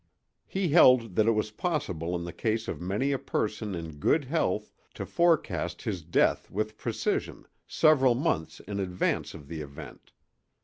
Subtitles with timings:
[0.47, 4.25] He held that it was possible in the case of many a person in good
[4.25, 10.11] health to forecast his death with precision, several months in advance of the event.